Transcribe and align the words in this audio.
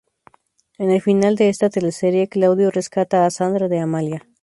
En 0.79 0.89
el 0.89 0.99
final 0.99 1.35
de 1.35 1.49
esta 1.49 1.69
teleserie 1.69 2.27
"Claudio" 2.27 2.71
rescata 2.71 3.23
a 3.23 3.29
"Sandra" 3.29 3.67
de 3.67 3.77
"Amalia". 3.77 4.27